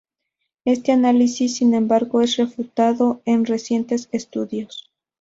[0.65, 4.89] Este análisis, sin embargo, es refutado en recientes estudios.